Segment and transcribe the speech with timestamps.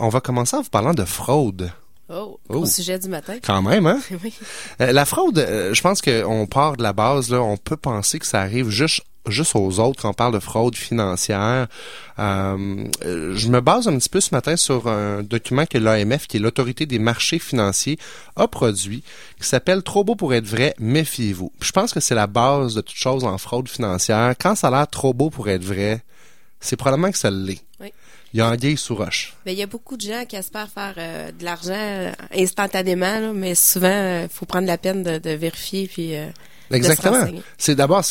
[0.00, 1.72] On va commencer en vous parlant de fraude.
[2.10, 3.38] Oh, au sujet du matin.
[3.42, 3.98] Quand même, hein?
[4.24, 4.34] oui.
[4.80, 8.18] Euh, la fraude, euh, je pense qu'on part de la base, là, on peut penser
[8.18, 11.66] que ça arrive juste juste aux autres quand on parle de fraude financière.
[12.18, 16.36] Euh, je me base un petit peu ce matin sur un document que l'AMF, qui
[16.36, 17.98] est l'autorité des marchés financiers,
[18.36, 19.02] a produit,
[19.40, 21.52] qui s'appelle Trop beau pour être vrai, méfiez-vous.
[21.60, 24.34] Je pense que c'est la base de toute chose en fraude financière.
[24.38, 26.02] Quand ça a l'air trop beau pour être vrai,
[26.60, 27.64] c'est probablement que ça l'est.
[27.80, 27.92] Oui.
[28.32, 29.34] Il y a anguille sous roche.
[29.44, 33.20] Ben, il y a beaucoup de gens qui espèrent faire euh, de l'argent euh, instantanément,
[33.20, 36.14] là, mais souvent, il faut prendre la peine de, de vérifier puis
[36.70, 37.26] Exactement.
[37.58, 38.02] C'est d'abord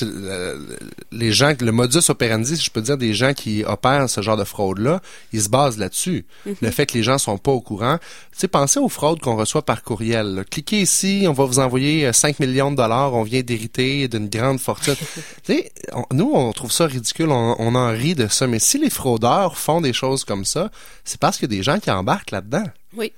[1.11, 4.37] les gens, le modus operandi, si je peux dire, des gens qui opèrent ce genre
[4.37, 5.01] de fraude-là,
[5.31, 6.25] ils se basent là-dessus.
[6.45, 6.55] Mhm.
[6.61, 7.97] Le fait que les gens sont pas au courant.
[8.31, 10.45] Tu sais, pensez aux fraudes qu'on reçoit par courriel.
[10.49, 14.29] Cliquez ici, on va vous envoyer 5 euh, millions de dollars, on vient d'hériter d'une
[14.29, 14.95] grande fortune.
[15.43, 15.71] tu sais,
[16.11, 19.52] nous, on trouve ça ridicule, on, on en rit de ça, mais si les fraudeurs
[19.57, 20.71] font des choses comme ça,
[21.03, 22.65] c'est parce qu'il y a des gens qui embarquent là-dedans.
[22.95, 23.13] Oui.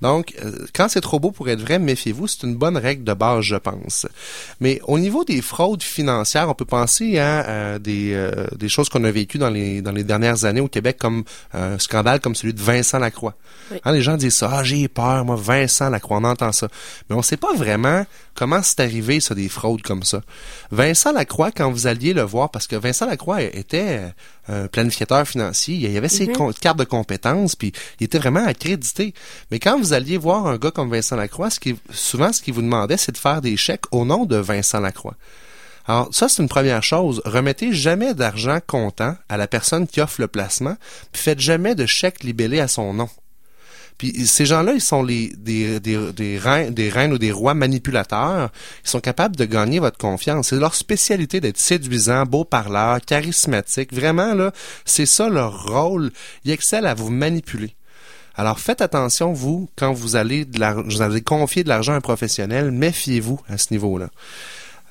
[0.00, 3.14] Donc, euh, quand c'est trop beau pour être vrai, méfiez-vous, c'est une bonne règle de
[3.14, 4.06] base, je pense.
[4.60, 9.04] Mais au niveau des fraudes financières, on peut penser à, des, euh, des choses qu'on
[9.04, 12.54] a vécues dans les, dans les dernières années au Québec, comme un scandale comme celui
[12.54, 13.34] de Vincent Lacroix.
[13.84, 16.68] Hein, les gens disent ça, ah, j'ai peur, moi, Vincent Lacroix, on entend ça.
[17.08, 20.22] Mais on ne sait pas vraiment comment c'est arrivé, ça, des fraudes comme ça.
[20.70, 24.12] Vincent Lacroix, quand vous alliez le voir, parce que Vincent Lacroix était
[24.48, 26.58] un planificateur financier, il y avait ses mm-hmm.
[26.58, 29.12] cartes de compétences, puis il était vraiment accrédité.
[29.50, 32.54] Mais quand vous alliez voir un gars comme Vincent Lacroix, ce qui, souvent, ce qu'il
[32.54, 35.14] vous demandait, c'est de faire des chèques au nom de Vincent Lacroix.
[35.86, 37.22] Alors, ça, c'est une première chose.
[37.24, 40.76] Remettez jamais d'argent comptant à la personne qui offre le placement,
[41.12, 43.08] puis faites jamais de chèque libellé à son nom.
[43.98, 48.50] Puis ces gens-là, ils sont des, des, des, reines, des reines ou des rois manipulateurs.
[48.84, 50.48] Ils sont capables de gagner votre confiance.
[50.48, 53.92] C'est leur spécialité d'être séduisant, beau parleur, charismatique.
[53.92, 54.52] Vraiment, là,
[54.84, 56.12] c'est ça leur rôle.
[56.44, 57.74] Ils excellent à vous manipuler.
[58.38, 60.46] Alors faites attention, vous, quand vous allez,
[61.26, 64.10] confier de l'argent à un professionnel, méfiez-vous à ce niveau-là.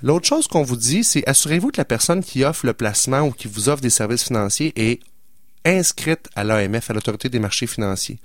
[0.04, 3.32] L'autre chose qu'on vous dit, c'est assurez-vous que la personne qui offre le placement ou
[3.32, 5.00] qui vous offre des services financiers est
[5.64, 8.20] inscrite à l'AMF, à l'autorité des marchés financiers.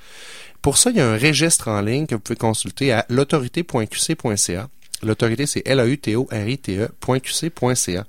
[0.61, 4.69] Pour ça, il y a un registre en ligne que vous pouvez consulter à l'autorité.qc.ca.
[5.03, 8.05] L'autorité, c'est L-A-U-T-O-R-I-T-E.qc.ca.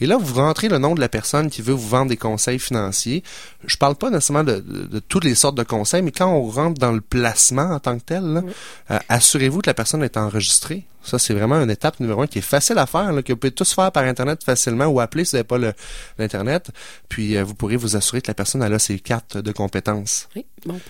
[0.00, 2.60] Et là, vous rentrez le nom de la personne qui veut vous vendre des conseils
[2.60, 3.24] financiers.
[3.66, 6.80] Je parle pas nécessairement de, de, toutes les sortes de conseils, mais quand on rentre
[6.80, 8.44] dans le placement en tant que tel,
[8.90, 10.84] euh, assurez-vous que la personne est enregistrée.
[11.02, 13.38] Ça, c'est vraiment une étape numéro un qui est facile à faire, là, que vous
[13.38, 15.58] pouvez tous faire par Internet facilement ou appeler si vous n'avez pas
[16.18, 16.70] l'Internet.
[17.08, 20.28] Puis, euh, vous pourrez vous assurer que la personne a ses cartes de compétences.
[20.34, 20.80] Oui, bon.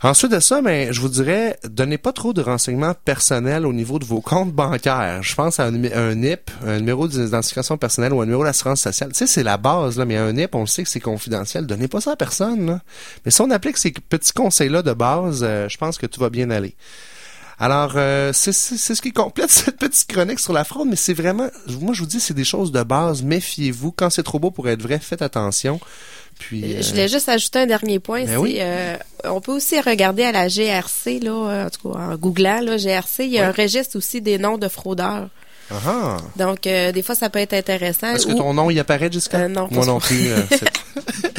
[0.00, 3.98] Ensuite de ça, ben, je vous dirais, donnez pas trop de renseignements personnels au niveau
[3.98, 5.24] de vos comptes bancaires.
[5.24, 9.10] Je pense à un, NIP, un numéro d'identification personnelle ou un numéro d'assurance sociale.
[9.10, 11.66] Tu sais, c'est la base, là, mais un NIP, on sait que c'est confidentiel.
[11.66, 12.80] Donnez pas ça à personne.
[13.24, 16.30] Mais si on applique ces petits conseils-là de base, euh, je pense que tout va
[16.30, 16.76] bien aller.
[17.60, 21.48] Alors, euh, c'est ce qui complète cette petite chronique sur la fraude, mais c'est vraiment,
[21.80, 23.22] moi je vous dis, c'est des choses de base.
[23.22, 23.92] Méfiez-vous.
[23.92, 25.80] Quand c'est trop beau pour être vrai, faites attention.
[26.38, 28.24] Puis, Je voulais juste ajouter un dernier point.
[28.24, 32.16] Ben euh, on peut aussi regarder à la GRC, là, euh, en tout cas en
[32.16, 35.28] googlant, là, GRC, il y a un registre aussi des noms de fraudeurs.
[35.70, 36.16] Ah.
[36.36, 38.14] Donc, euh, des fois, ça peut être intéressant.
[38.14, 39.48] Est-ce que ton nom y apparaît, Jessica?
[39.48, 39.68] non.
[39.70, 40.28] Moi non plus.